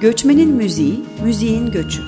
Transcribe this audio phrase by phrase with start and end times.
[0.00, 2.02] Göçmenin Müziği, Müziğin Göçü.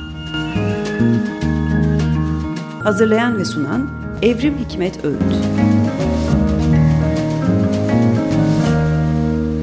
[2.83, 3.91] Hazırlayan ve sunan
[4.23, 5.80] Evrim Hikmet Öğüt.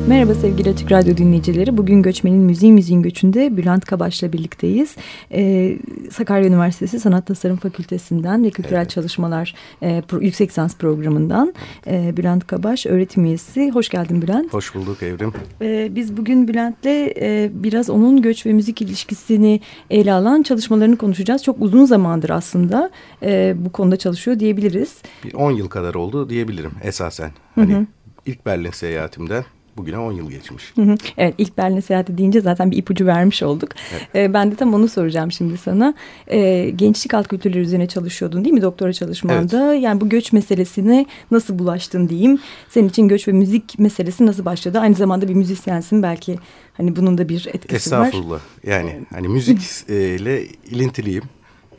[0.08, 1.78] Merhaba sevgili Açık Radyo dinleyicileri.
[1.78, 4.96] Bugün Göçmenin Müziği Müziğin Göçü'nde Bülent Kabaş'la birlikteyiz.
[5.32, 5.78] Ee,
[6.12, 8.90] Sakarya Üniversitesi Sanat Tasarım Fakültesinden ve Kültürel evet.
[8.90, 11.54] Çalışmalar e, pro, Yüksek Lisans Programı'ndan
[11.88, 13.72] e, Bülent Kabaş öğretim üyesi.
[13.72, 14.54] Hoş geldin Bülent.
[14.54, 15.34] Hoş bulduk Evrim.
[15.62, 21.44] Ee, biz bugün Bülent'le e, biraz onun göç ve müzik ilişkisini ele alan çalışmalarını konuşacağız.
[21.44, 22.90] Çok uzun zamandır aslında
[23.24, 24.98] e, bu konuda çalışıyor diyebiliriz.
[25.24, 27.32] Bir 10 yıl kadar oldu diyebilirim esasen.
[27.56, 27.86] Hani hı hı.
[28.26, 29.44] ilk Berlin seyahatimden
[29.78, 30.74] Bugüne 10 yıl geçmiş.
[31.18, 33.70] Evet ilk Berlin seyahati deyince zaten bir ipucu vermiş olduk.
[33.92, 34.08] Evet.
[34.16, 35.94] Ee, ben de tam onu soracağım şimdi sana.
[36.28, 39.74] Ee, gençlik alt kültürleri üzerine çalışıyordun değil mi doktora çalışmanda?
[39.74, 39.84] Evet.
[39.84, 42.40] Yani bu göç meselesine nasıl bulaştın diyeyim.
[42.70, 44.80] Senin için göç ve müzik meselesi nasıl başladı?
[44.80, 46.40] Aynı zamanda bir müzisyensin belki
[46.74, 48.02] hani bunun da bir etkisi Estağfurullah.
[48.02, 48.08] var.
[48.08, 48.40] Estağfurullah.
[48.64, 51.24] Yani hani müzik ile ilintiliyim.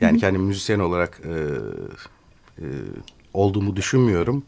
[0.01, 1.35] Yani kendimi müzisyen olarak e,
[2.59, 2.67] e,
[3.35, 4.43] olduğumu düşünmüyorum.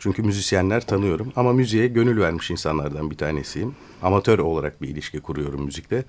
[0.00, 3.74] Çünkü müzisyenler tanıyorum ama müziğe gönül vermiş insanlardan bir tanesiyim.
[4.02, 6.04] Amatör olarak bir ilişki kuruyorum müzikle.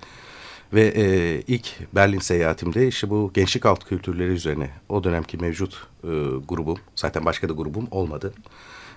[0.72, 6.08] Ve e, ilk Berlin seyahatimde işte bu gençlik alt kültürleri üzerine o dönemki mevcut e,
[6.48, 8.34] grubum, zaten başka da grubum olmadı.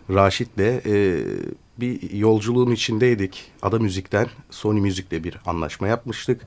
[0.09, 1.23] Raşit'le e,
[1.77, 3.51] bir yolculuğun içindeydik.
[3.61, 6.41] Ada Müzik'ten Sony Müzik'le bir anlaşma yapmıştık.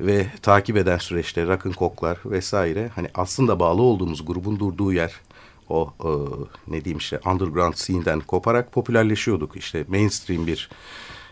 [0.00, 5.12] Ve takip eden süreçte Rakın Koklar vesaire hani aslında bağlı olduğumuz grubun durduğu yer
[5.68, 6.10] o e,
[6.72, 9.56] ne diyeyim işte underground scene'den koparak popülerleşiyorduk.
[9.56, 10.70] İşte mainstream bir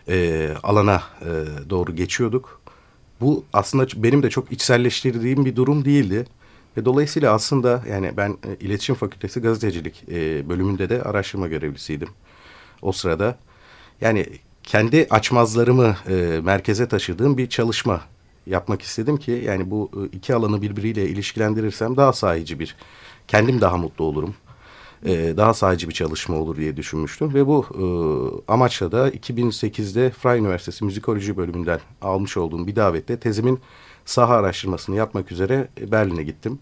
[0.07, 1.29] e, alana e,
[1.69, 2.61] doğru geçiyorduk.
[3.21, 6.25] Bu aslında benim de çok içselleştirdiğim bir durum değildi.
[6.77, 12.09] Ve dolayısıyla aslında yani ben e, iletişim fakültesi gazetecilik e, bölümünde de araştırma görevlisiydim.
[12.81, 13.37] O sırada
[14.01, 14.25] yani
[14.63, 18.01] kendi açmazlarımı e, merkeze taşıdığım bir çalışma
[18.47, 22.75] yapmak istedim ki yani bu e, iki alanı birbiriyle ilişkilendirirsem daha sahici bir
[23.31, 24.35] kendim daha mutlu olurum.
[25.05, 27.33] Ee, daha sadece bir çalışma olur diye düşünmüştüm.
[27.33, 27.83] Ve bu e,
[28.51, 33.59] amaçla da 2008'de Fray Üniversitesi Müzikoloji bölümünden almış olduğum bir davette tezimin
[34.05, 36.59] saha araştırmasını yapmak üzere Berlin'e gittim.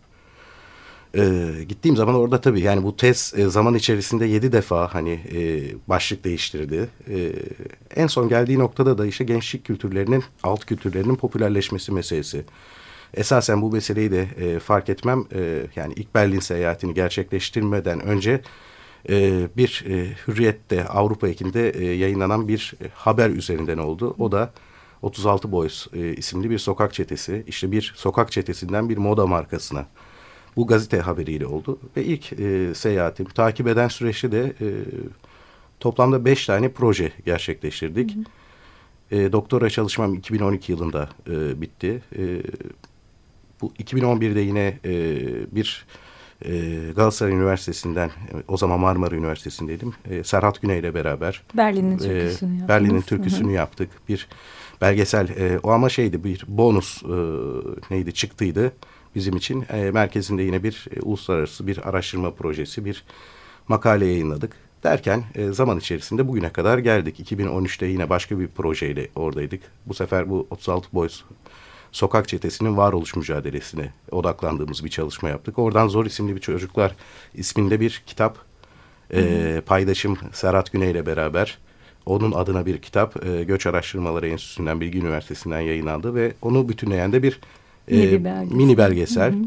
[1.18, 5.62] Ee, gittiğim zaman orada tabii yani bu tez e, zaman içerisinde yedi defa hani e,
[5.88, 6.90] başlık değiştirdi.
[7.09, 7.34] E,
[7.96, 12.46] en son geldiği noktada da işte gençlik kültürlerinin, alt kültürlerinin popülerleşmesi meselesi
[13.13, 18.41] esasen bu meseleyi de e, fark etmem e, yani ilk Berlin seyahatini gerçekleştirmeden önce
[19.09, 24.15] e, bir e, Hürriyet'te Avrupa ekinde e, yayınlanan bir e, haber üzerinden oldu.
[24.19, 24.51] O da
[25.01, 29.87] 36 Boys e, isimli bir sokak çetesi işte bir sokak çetesinden bir moda markasına
[30.55, 34.67] bu gazete haberiyle oldu ve ilk e, seyahatim takip eden süreçte de e,
[35.79, 38.15] toplamda beş tane proje gerçekleştirdik.
[38.15, 38.23] Hı hı.
[39.11, 42.01] E, doktora çalışmam 2012 yılında e, bitti.
[42.17, 42.41] E,
[43.61, 44.95] bu 2011'de yine e,
[45.55, 45.85] bir
[46.45, 46.51] e,
[46.95, 48.11] Galatasaray Üniversitesi'nden
[48.47, 49.93] o zaman Marmara Üniversitesi'ndeydim.
[50.09, 53.89] E, Serhat Güney ile beraber Berlin'in e, türküsünü, e, Berlin'in türküsünü yaptık.
[54.09, 54.27] Bir
[54.81, 57.15] belgesel e, o ama şeydi bir bonus e,
[57.89, 58.73] neydi çıktıydı
[59.15, 59.65] bizim için.
[59.69, 63.03] E, merkezinde yine bir e, uluslararası bir araştırma projesi bir
[63.67, 64.55] makale yayınladık.
[64.83, 67.31] Derken e, zaman içerisinde bugüne kadar geldik.
[67.31, 69.61] 2013'te yine başka bir projeyle oradaydık.
[69.85, 71.21] Bu sefer bu 36 Boys
[71.91, 75.59] sokak çetesinin varoluş mücadelesine odaklandığımız bir çalışma yaptık.
[75.59, 76.95] Oradan Zor isimli bir çocuklar
[77.33, 78.38] isminde bir kitap
[79.13, 81.57] e, paydaşım Serhat Güney ile beraber
[82.05, 87.23] onun adına bir kitap e, Göç Araştırmaları Enstitüsü'nden Bilgi Üniversitesi'nden yayınlandı ve onu bütünleyen de
[87.23, 87.39] bir
[87.88, 89.33] e, mini belgesel, mini belgesel.
[89.33, 89.44] Hı hı.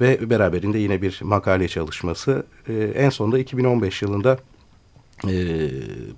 [0.00, 2.46] ve beraberinde yine bir makale çalışması.
[2.68, 4.38] E, en sonunda 2015 yılında
[5.28, 5.68] e,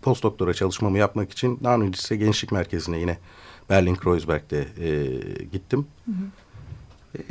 [0.02, 3.18] postdoktora çalışmamı yapmak için Nano Lise Gençlik Merkezi'ne yine
[3.70, 4.88] Berlin-Kreuzberg'de e,
[5.52, 5.86] gittim.
[6.04, 6.24] Hı hı.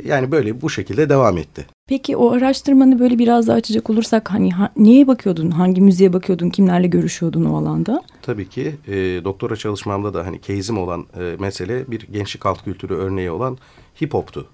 [0.04, 1.66] Yani böyle bu şekilde devam etti.
[1.86, 5.50] Peki o araştırmanı böyle biraz daha açacak olursak hani ha, neye bakıyordun?
[5.50, 6.50] Hangi müziğe bakıyordun?
[6.50, 8.02] Kimlerle görüşüyordun o alanda?
[8.22, 8.94] Tabii ki e,
[9.24, 13.58] doktora çalışmamda da hani kezim olan e, mesele bir gençlik alt kültürü örneği olan
[14.00, 14.46] hip hop'tu.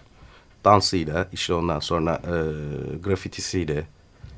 [0.65, 2.35] Dansıyla işte ondan sonra e,
[2.99, 3.87] grafitisiyle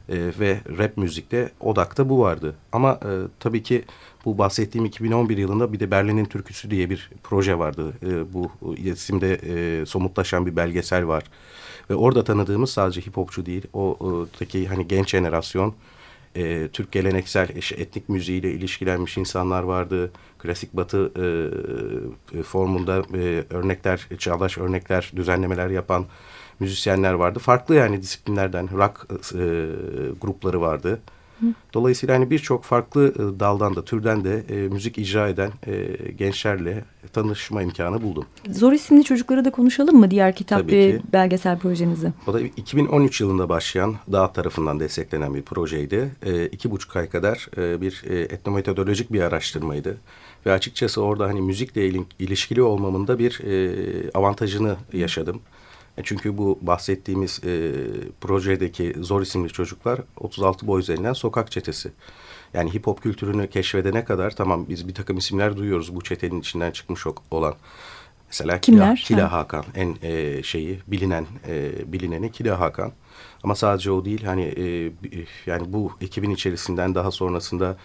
[0.09, 2.55] e, ve rap müzikte odakta bu vardı.
[2.73, 3.11] Ama e,
[3.41, 3.85] tabii ki
[4.25, 7.93] bu bahsettiğim 2011 yılında bir de Berlin'in Türküsü diye bir proje vardı.
[8.03, 11.25] E, bu isimde e, somutlaşan bir belgesel var.
[11.91, 15.75] Ve orada tanıdığımız sadece hip hopçu değil, oradaki hani genç jenerasyon,
[16.37, 20.11] e, Türk geleneksel etnik müziğiyle ilişkilenmiş insanlar vardı.
[20.39, 21.13] Klasik batı
[22.37, 26.07] e, formunda e, örnekler, çağdaş örnekler, düzenlemeler yapan
[26.61, 27.39] müzisyenler vardı.
[27.39, 29.45] Farklı yani disiplinlerden rock e,
[30.21, 31.01] grupları vardı.
[31.75, 36.85] Dolayısıyla hani birçok farklı e, daldan da türden de e, müzik icra eden e, gençlerle
[37.13, 38.25] tanışma imkanı buldum.
[38.51, 41.03] Zor isimli çocukları da konuşalım mı diğer kitap Tabii ve ki.
[41.13, 42.13] belgesel projenizi?
[42.27, 46.11] O da 2013 yılında başlayan Dağıt tarafından desteklenen bir projeydi.
[46.23, 49.97] E, iki buçuk ay kadar e, bir e, etnometodolojik bir araştırmaydı.
[50.47, 51.89] Ve açıkçası orada hani müzikle
[52.19, 55.41] ilişkili olmamın da bir e, avantajını yaşadım.
[55.99, 57.73] E, çünkü bu bahsettiğimiz e,
[58.21, 61.93] projedeki Zor isimli çocuklar 36 boy üzerinden sokak çetesi.
[62.55, 66.71] Yani hip hop kültürünü keşfedene kadar tamam biz bir takım isimler duyuyoruz bu çetenin içinden
[66.71, 67.55] çıkmış olan.
[68.29, 68.97] Mesela Kimler?
[68.97, 69.39] Kila, Kila Ha.
[69.39, 72.93] Hakan en e, şeyi bilinen e, bilineni Kila Hakan.
[73.43, 74.93] Ama sadece o değil hani e,
[75.47, 77.77] yani bu ekibin içerisinden daha sonrasında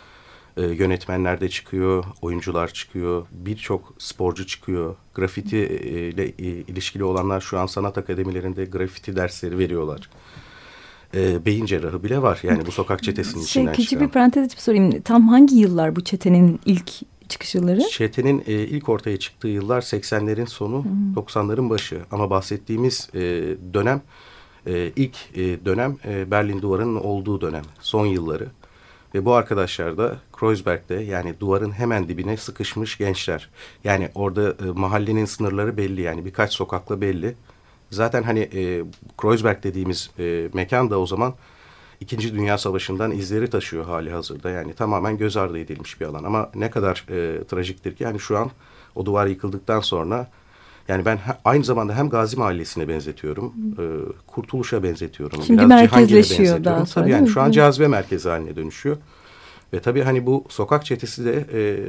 [0.58, 4.96] e, yönetmenler de çıkıyor, oyuncular çıkıyor, birçok sporcu çıkıyor.
[5.16, 10.10] Grafiti e, ile e, ilişkili olanlar şu an sanat akademilerinde grafiti dersleri veriyorlar.
[11.16, 14.08] E, beyin cerrahı bile var yani bu sokak çetesinin Şey, içinden küçük çıkan.
[14.08, 15.02] bir parantez açıp sorayım.
[15.02, 16.92] Tam hangi yıllar bu çetenin ilk
[17.30, 17.82] çıkışları?
[17.90, 22.02] Çetenin e, ilk ortaya çıktığı yıllar 80'lerin sonu, 90'ların başı.
[22.12, 23.20] Ama bahsettiğimiz e,
[23.74, 24.02] dönem,
[24.68, 28.48] e, ilk e, dönem e, Berlin Duvarı'nın olduğu dönem, son yılları.
[29.16, 33.50] Ve bu arkadaşlar da Kreuzberg'de yani duvarın hemen dibine sıkışmış gençler.
[33.84, 37.36] Yani orada e, mahallenin sınırları belli yani birkaç sokakla belli.
[37.90, 38.84] Zaten hani e,
[39.18, 41.34] Kreuzberg dediğimiz e, mekan da o zaman
[42.00, 44.50] İkinci Dünya Savaşı'ndan izleri taşıyor hali hazırda.
[44.50, 46.24] Yani tamamen göz ardı edilmiş bir alan.
[46.24, 48.52] Ama ne kadar e, trajiktir ki yani şu an
[48.96, 50.32] o duvar yıkıldıktan sonra
[50.88, 53.84] yani ben aynı zamanda hem Gazi Mahallesi'ne benzetiyorum, e,
[54.28, 55.44] Kurtuluş'a benzetiyorum.
[55.44, 56.66] Şimdi biraz merkezleşiyor benzetiyorum.
[56.66, 58.98] daha sonra, Tabii yani şu an cazibe merkezi haline dönüşüyor.
[59.74, 61.80] Ve tabii hani bu sokak çetesi de e,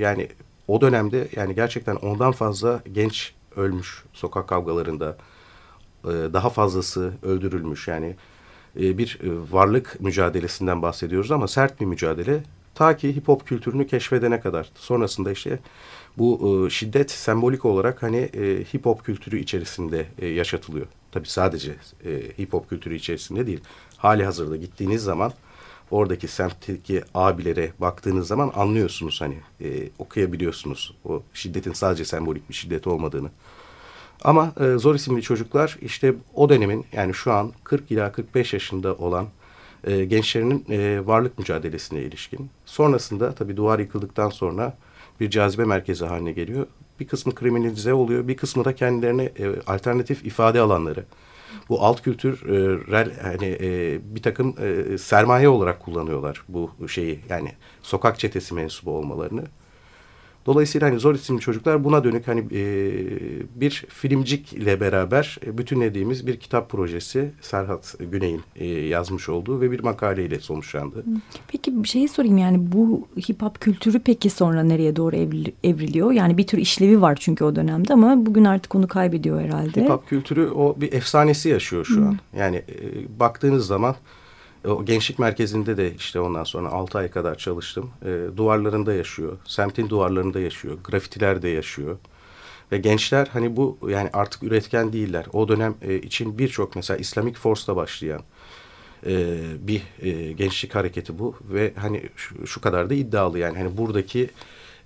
[0.00, 0.28] yani
[0.68, 5.16] o dönemde yani gerçekten ondan fazla genç ölmüş sokak kavgalarında.
[6.04, 8.16] E, daha fazlası öldürülmüş yani
[8.80, 12.42] e, bir e, varlık mücadelesinden bahsediyoruz ama sert bir mücadele.
[12.74, 14.70] Ta ki hip hop kültürünü keşfedene kadar.
[14.74, 15.58] Sonrasında işte
[16.18, 20.86] bu e, şiddet sembolik olarak hani e, hip hop kültürü içerisinde e, yaşatılıyor.
[21.12, 23.60] Tabii sadece e, hip hop kültürü içerisinde değil.
[23.96, 25.32] Hali hazırda gittiğiniz zaman
[25.90, 32.86] oradaki semtteki abilere baktığınız zaman anlıyorsunuz hani e, okuyabiliyorsunuz o şiddetin sadece sembolik bir şiddet
[32.86, 33.30] olmadığını.
[34.24, 38.94] Ama e, zor isimli çocuklar işte o dönemin yani şu an 40 ila 45 yaşında
[38.94, 39.26] olan
[39.84, 42.50] e, gençlerinin e, varlık mücadelesine ilişkin.
[42.66, 44.76] Sonrasında tabii duvar yıkıldıktan sonra
[45.20, 46.66] bir cazibe merkezi haline geliyor.
[47.00, 51.04] Bir kısmı kriminalize oluyor, bir kısmı da kendilerine e, alternatif ifade alanları.
[51.68, 57.52] Bu alt kültürel hani e, bir takım e, sermaye olarak kullanıyorlar bu şeyi yani
[57.82, 59.44] sokak çetesi mensubu olmalarını.
[60.46, 62.62] Dolayısıyla hani zor isimli çocuklar buna dönük hani e,
[63.60, 69.80] bir filmcikle beraber e, bütünlediğimiz bir kitap projesi Serhat Güney'in e, yazmış olduğu ve bir
[69.80, 71.04] makaleyle sonuçlandı.
[71.48, 76.12] Peki bir şeyi sorayım yani bu hip hop kültürü peki sonra nereye doğru evri- evriliyor?
[76.12, 79.80] Yani bir tür işlevi var çünkü o dönemde ama bugün artık onu kaybediyor herhalde.
[79.82, 82.18] Hip hop kültürü o bir efsanesi yaşıyor şu an.
[82.38, 82.64] Yani e,
[83.20, 83.94] baktığınız zaman
[84.64, 87.90] o gençlik merkezinde de işte ondan sonra 6 ay kadar çalıştım.
[88.04, 89.38] E, duvarlarında yaşıyor.
[89.46, 90.78] Semtin duvarlarında yaşıyor.
[90.84, 91.98] Grafitilerde yaşıyor.
[92.72, 95.26] Ve gençler hani bu yani artık üretken değiller.
[95.32, 98.22] O dönem e, için birçok mesela Islamic Force'da başlayan
[99.06, 101.36] e, bir e, gençlik hareketi bu.
[101.40, 103.58] Ve hani şu, şu kadar da iddialı yani.
[103.58, 104.30] Hani buradaki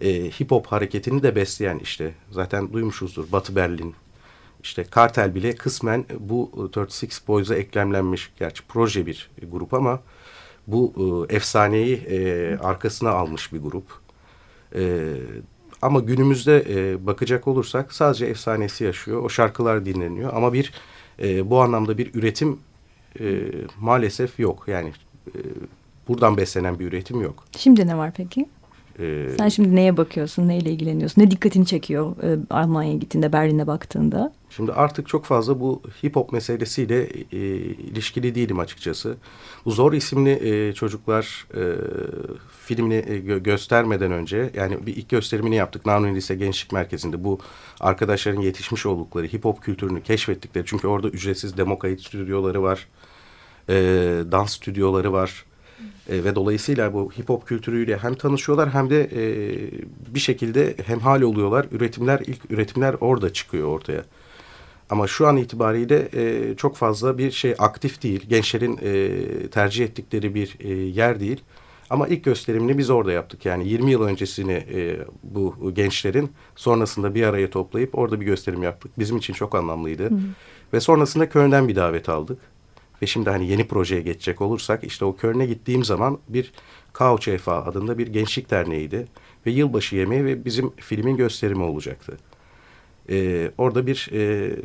[0.00, 3.94] e, hip hop hareketini de besleyen işte zaten duymuşuzdur Batı Berlin
[4.64, 8.32] işte Kartel bile kısmen bu 36 Boys'a eklemlenmiş.
[8.38, 10.00] Gerçi proje bir grup ama
[10.66, 10.92] bu
[11.30, 13.84] e, efsaneyi e, arkasına almış bir grup.
[14.74, 15.14] E,
[15.82, 19.22] ama günümüzde e, bakacak olursak sadece efsanesi yaşıyor.
[19.22, 20.72] O şarkılar dinleniyor ama bir
[21.22, 22.58] e, bu anlamda bir üretim
[23.20, 23.40] e,
[23.80, 24.64] maalesef yok.
[24.66, 24.92] Yani
[25.28, 25.38] e,
[26.08, 27.44] buradan beslenen bir üretim yok.
[27.56, 28.46] Şimdi ne var peki?
[28.98, 31.22] E, Sen şimdi neye bakıyorsun, neyle ilgileniyorsun?
[31.22, 34.32] Ne dikkatini çekiyor e, Almanya'ya gittiğinde, Berlin'e baktığında?
[34.50, 39.16] Şimdi artık çok fazla bu hip hop meselesiyle e, ilişkili değilim açıkçası.
[39.64, 41.62] Bu Zor isimli e, çocuklar e,
[42.66, 47.24] filmini e, gö- göstermeden önce yani bir ilk gösterimini yaptık Nanuni Lise Gençlik Merkezi'nde.
[47.24, 47.38] Bu
[47.80, 52.88] arkadaşların yetişmiş oldukları hip hop kültürünü keşfettikleri çünkü orada ücretsiz demo kayıt stüdyoları var,
[53.68, 53.74] e,
[54.32, 55.44] dans stüdyoları var.
[56.08, 59.24] E, ve dolayısıyla bu hip hop kültürüyle hem tanışıyorlar hem de e,
[60.14, 61.66] bir şekilde hemhal oluyorlar.
[61.72, 64.04] Üretimler ilk üretimler orada çıkıyor ortaya.
[64.90, 68.26] Ama şu an itibariyle e, çok fazla bir şey aktif değil.
[68.28, 69.10] Gençlerin e,
[69.48, 71.40] tercih ettikleri bir e, yer değil.
[71.90, 73.46] Ama ilk gösterimini biz orada yaptık.
[73.46, 78.98] Yani 20 yıl öncesini e, bu gençlerin sonrasında bir araya toplayıp orada bir gösterim yaptık.
[78.98, 80.10] Bizim için çok anlamlıydı.
[80.72, 82.38] Ve sonrasında Köln'den bir davet aldık.
[83.02, 86.52] Ve şimdi hani yeni projeye geçecek olursak işte o Köln'e gittiğim zaman bir
[86.92, 89.06] Kauçefa adında bir gençlik derneğiydi.
[89.46, 92.18] Ve yılbaşı yemeği ve bizim filmin gösterimi olacaktı.
[93.10, 94.56] Ee, orada bir e,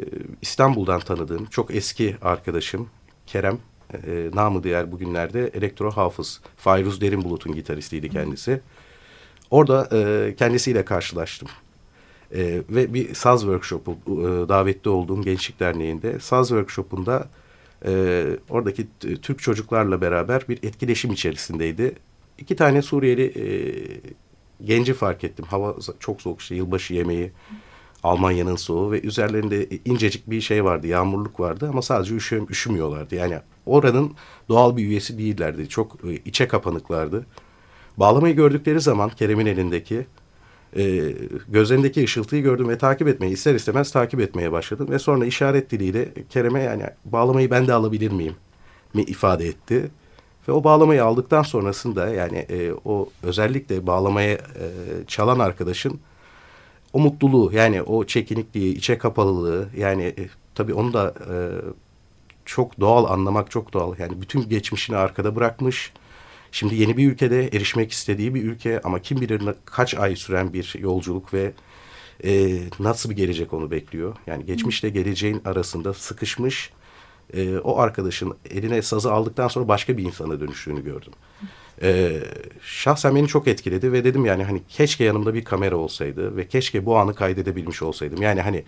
[0.42, 2.90] İstanbul'dan tanıdığım çok eski arkadaşım
[3.28, 3.58] Kerem
[3.94, 8.62] e, namı diğer bugünlerde elektro hafız Fayruz Derinbulut'un gitaristiydi kendisi.
[9.52, 11.50] Orada e, kendisiyle karşılaştım.
[12.34, 17.30] E, ve bir saz workshopu e, davetli olduğum Gençlik Derneği'nde saz workshopunda
[17.86, 18.88] e, oradaki
[19.22, 21.96] Türk çocuklarla beraber bir etkileşim içerisindeydi.
[22.38, 23.48] İki tane Suriyeli e,
[24.66, 25.46] genci fark ettim.
[25.46, 27.32] Hava çok soğuk işte yılbaşı yemeği.
[28.04, 33.16] Almanya'nın soğuğu ve üzerlerinde incecik bir şey vardı, yağmurluk vardı ama sadece üşüm, üşümüyorlardı.
[33.16, 34.14] Yani oranın
[34.50, 35.70] doğal bir üyesi değillerdi.
[35.70, 37.26] Çok e, içe kapanıklardı.
[37.98, 40.06] Bağlamayı gördükleri zaman Kerem'in elindeki
[40.78, 41.14] e,
[41.48, 44.88] gözlerindeki ışıltıyı gördüm ve takip etmeyi ister istemez takip etmeye başladım.
[44.90, 48.36] Ve sonra işaret diliyle Kerem'e yani bağlamayı ben de alabilir miyim
[48.94, 49.92] mi ifade etti.
[50.48, 54.40] Ve o bağlamayı aldıktan sonrasında yani e, o özellikle bağlamaya e,
[55.08, 56.00] çalan arkadaşın
[56.94, 61.36] o mutluluğu yani o çekinikliği, içe kapalılığı yani e, tabii onu da e,
[62.46, 63.94] çok doğal anlamak çok doğal.
[64.00, 65.94] Yani bütün geçmişini arkada bırakmış.
[66.52, 70.76] Şimdi yeni bir ülkede erişmek istediği bir ülke ama kim bilir kaç ay süren bir
[70.80, 71.54] yolculuk ve
[72.24, 74.16] e, nasıl bir gelecek onu bekliyor.
[74.28, 76.72] Yani geçmişle geleceğin arasında sıkışmış
[77.34, 81.14] e, o arkadaşın eline sazı aldıktan sonra başka bir insana dönüştüğünü gördüm.
[81.82, 82.20] E,
[82.62, 86.86] şahsen beni çok etkiledi ve dedim yani hani keşke yanımda bir kamera olsaydı ve keşke
[86.86, 88.22] bu anı kaydedebilmiş olsaydım.
[88.22, 88.64] Yani hani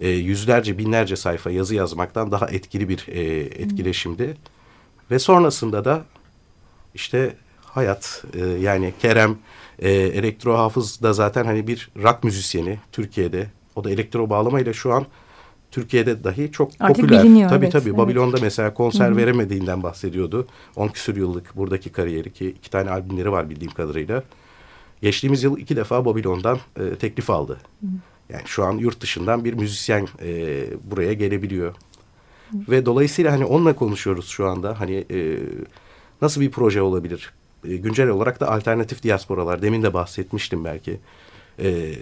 [0.00, 4.36] e, yüzlerce binlerce sayfa yazı yazmaktan daha etkili bir e, etkileşimdi.
[5.10, 6.04] Ve sonrasında da
[6.94, 9.38] işte hayat e, yani Kerem
[9.78, 13.46] e, elektro hafız da zaten hani bir rock müzisyeni Türkiye'de.
[13.76, 15.06] O da elektro bağlamayla şu an
[15.70, 17.24] Türkiye'de dahi çok Artık popüler.
[17.24, 17.50] biliniyor.
[17.50, 17.88] Tabii evet, tabii.
[17.88, 17.98] evet.
[17.98, 19.16] Babilon'da mesela konser Hı -hı.
[19.16, 20.46] veremediğinden bahsediyordu.
[20.76, 24.22] 10 küsur yıllık buradaki kariyeri ki iki tane albümleri var bildiğim kadarıyla.
[25.02, 27.58] Geçtiğimiz yıl iki defa Babilon'dan e, teklif aldı.
[27.80, 27.90] Hı -hı.
[28.32, 31.74] Yani şu an yurt dışından bir müzisyen e, buraya gelebiliyor.
[32.50, 32.70] Hı -hı.
[32.70, 34.80] Ve dolayısıyla hani onunla konuşuyoruz şu anda.
[34.80, 35.38] Hani e,
[36.22, 37.32] nasıl bir proje olabilir?
[37.64, 39.62] E, güncel olarak da alternatif diasporalar.
[39.62, 41.00] Demin de bahsetmiştim belki.
[41.58, 41.94] E,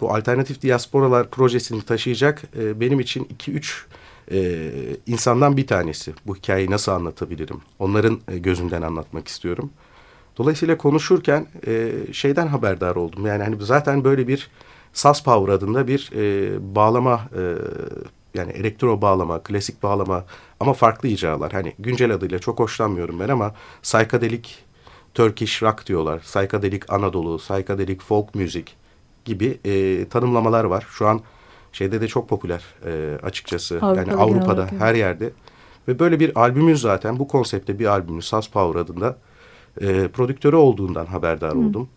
[0.00, 3.86] bu alternatif diasporalar projesini taşıyacak e, benim için iki üç
[4.32, 4.70] e,
[5.06, 6.12] insandan bir tanesi.
[6.26, 7.60] Bu hikayeyi nasıl anlatabilirim?
[7.78, 9.70] Onların e, gözünden anlatmak istiyorum.
[10.38, 13.26] Dolayısıyla konuşurken e, şeyden haberdar oldum.
[13.26, 14.50] Yani hani zaten böyle bir
[14.92, 17.42] SAS Power adında bir e, bağlama e,
[18.34, 20.24] yani elektro bağlama, klasik bağlama
[20.60, 21.52] ama farklı icralar.
[21.52, 24.48] Hani güncel adıyla çok hoşlanmıyorum ben ama psychedelic
[25.14, 26.20] Turkish rock diyorlar.
[26.20, 28.76] Psychedelic Anadolu, psychedelic folk müzik
[29.24, 30.86] gibi e, tanımlamalar var.
[30.90, 31.20] Şu an
[31.72, 33.78] şeyde de çok popüler e, açıkçası.
[33.82, 35.30] Avrupa'da yani Avrupa'da olarak, her yerde.
[35.88, 39.18] Ve böyle bir albümümüz zaten bu konsepte bir albümü Saz Power adında
[39.80, 41.58] e, prodüktörü olduğundan haberdar Hı.
[41.58, 41.88] oldum.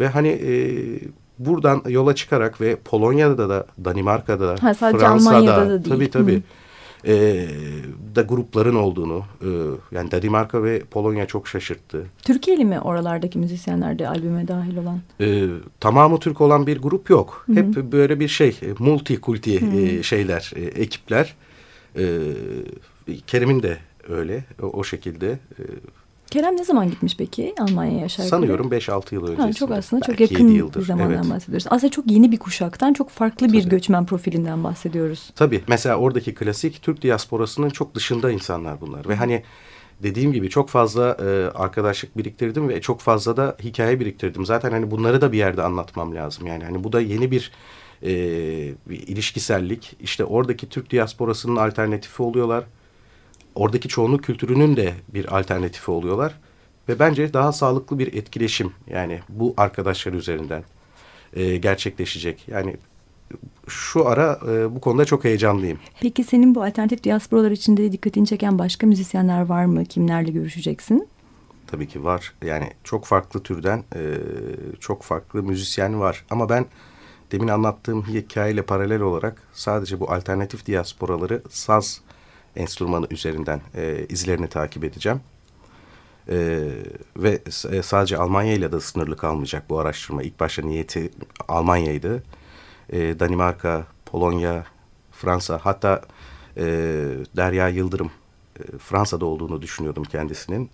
[0.00, 0.52] Ve hani e,
[1.38, 6.36] buradan yola çıkarak ve Polonya'da da Danimarka'da ha, Fransa'da da tabii tabii.
[6.36, 6.42] Hı
[7.06, 7.46] e,
[8.14, 9.48] da grupların olduğunu e,
[9.92, 12.06] yani Danimarka ve Polonya çok şaşırttı.
[12.22, 15.00] Türkiye'li mi oralardaki müzisyenler de albüme dahil olan?
[15.20, 15.46] E,
[15.80, 17.44] tamamı Türk olan bir grup yok.
[17.46, 17.56] Hı -hı.
[17.56, 21.34] Hep böyle bir şey multi kulti e, şeyler e, ekipler.
[21.96, 22.18] E,
[23.26, 25.30] Kerem'in de öyle o, o şekilde.
[25.30, 25.62] E,
[26.30, 29.46] Kerem ne zaman gitmiş peki Almanya'ya aşağı Sanıyorum 5-6 yıl öncesinde.
[29.46, 30.80] Ha, çok aslında çok yakın yıldır.
[30.80, 31.30] bir zamandan evet.
[31.30, 31.66] bahsediyoruz.
[31.70, 33.58] Aslında çok yeni bir kuşaktan çok farklı Tabii.
[33.58, 35.30] bir göçmen profilinden bahsediyoruz.
[35.34, 39.08] Tabii mesela oradaki klasik Türk diasporasının çok dışında insanlar bunlar.
[39.08, 39.42] Ve hani
[40.02, 44.46] dediğim gibi çok fazla e, arkadaşlık biriktirdim ve çok fazla da hikaye biriktirdim.
[44.46, 46.46] Zaten hani bunları da bir yerde anlatmam lazım.
[46.46, 47.52] Yani hani bu da yeni bir
[48.02, 48.08] e,
[48.88, 49.96] bir ilişkisellik.
[50.00, 52.64] İşte oradaki Türk diasporasının alternatifi oluyorlar
[53.54, 56.40] oradaki çoğunluk kültürünün de bir alternatifi oluyorlar.
[56.88, 60.64] Ve bence daha sağlıklı bir etkileşim yani bu arkadaşlar üzerinden
[61.32, 62.48] e, gerçekleşecek.
[62.48, 62.76] Yani
[63.68, 65.78] şu ara e, bu konuda çok heyecanlıyım.
[66.00, 69.84] Peki senin bu alternatif diasporalar içinde dikkatini çeken başka müzisyenler var mı?
[69.84, 71.08] Kimlerle görüşeceksin?
[71.66, 72.32] Tabii ki var.
[72.44, 74.02] Yani çok farklı türden e,
[74.80, 76.24] çok farklı müzisyen var.
[76.30, 76.66] Ama ben
[77.32, 82.00] demin anlattığım hikayeyle paralel olarak sadece bu alternatif diasporaları saz
[82.56, 85.20] enstrümanı üzerinden e, izlerini takip edeceğim.
[86.28, 86.36] E,
[87.16, 90.22] ve e, sadece Almanya ile de sınırlı kalmayacak bu araştırma.
[90.22, 91.10] İlk başta niyeti
[91.48, 92.22] Almanya'ydı.
[92.92, 94.64] E, Danimarka, Polonya,
[95.12, 96.02] Fransa hatta
[96.56, 96.62] e,
[97.36, 98.10] Derya Yıldırım
[98.58, 100.70] e, Fransa'da olduğunu düşünüyordum kendisinin.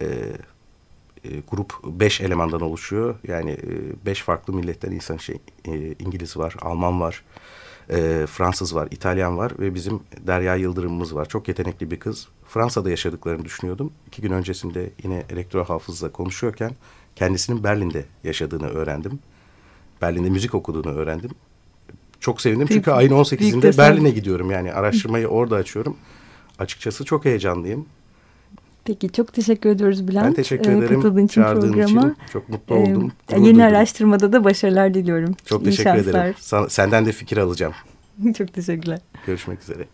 [0.00, 0.06] E,
[1.24, 3.14] e, grup beş elemandan oluşuyor.
[3.28, 5.38] Yani e, beş farklı milletten insan şey
[5.98, 7.24] İngiliz var, Alman var,
[7.90, 11.28] E, Fransız var, İtalyan var ve bizim Derya Yıldırım'ımız var.
[11.28, 12.28] Çok yetenekli bir kız.
[12.48, 13.92] Fransa'da yaşadıklarını düşünüyordum.
[14.06, 16.70] İki gün öncesinde yine elektro hafızla konuşuyorken
[17.16, 19.18] kendisinin Berlin'de yaşadığını öğrendim.
[20.02, 21.30] Berlin'de müzik okuduğunu öğrendim.
[22.20, 23.78] Çok sevindim çünkü Büyük- ayın büyük 18'inde tesadüf.
[23.78, 24.50] Berlin'e gidiyorum.
[24.50, 25.96] Yani araştırmayı orada açıyorum.
[26.58, 27.86] Açıkçası çok heyecanlıyım.
[28.88, 30.26] Peki çok teşekkür ediyoruz Bülent.
[30.26, 30.94] Ben teşekkür e, ederim.
[30.94, 32.00] Katıldığın için Çağırdığın programa.
[32.00, 33.12] için çok mutlu E, oldum.
[33.32, 33.60] yeni duydum.
[33.60, 35.34] araştırmada da başarılar diliyorum.
[35.44, 36.20] Çok İyi teşekkür şanslar.
[36.20, 36.34] ederim.
[36.38, 37.72] Sana- senden de fikir alacağım.
[38.38, 39.00] çok teşekkürler.
[39.26, 39.84] Görüşmek üzere.